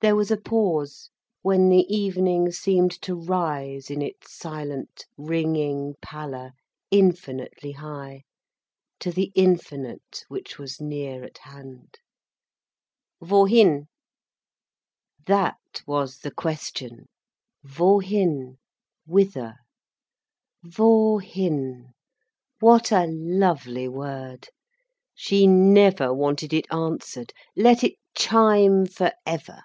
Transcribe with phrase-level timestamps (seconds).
[0.00, 1.10] There was a pause,
[1.42, 6.52] when the evening seemed to rise in its silent, ringing pallor
[6.92, 8.22] infinitely high,
[9.00, 11.98] to the infinite which was near at hand.
[13.20, 13.88] "Wohin?"
[15.26, 18.58] That was the question—wohin?
[19.04, 19.56] Whither?
[20.78, 21.88] Wohin?
[22.60, 24.48] What a lovely word!
[25.16, 27.32] She never wanted it answered.
[27.56, 29.64] Let it chime for ever.